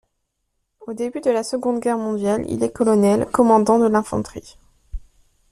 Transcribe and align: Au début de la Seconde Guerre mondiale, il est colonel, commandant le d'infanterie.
Au 0.87 0.93
début 0.93 1.21
de 1.21 1.29
la 1.29 1.43
Seconde 1.43 1.79
Guerre 1.79 1.99
mondiale, 1.99 2.43
il 2.49 2.63
est 2.63 2.71
colonel, 2.73 3.27
commandant 3.27 3.77
le 3.77 3.87
d'infanterie. 3.87 4.57